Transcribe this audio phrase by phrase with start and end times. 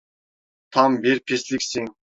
[0.71, 1.95] Tam bir pisliksin.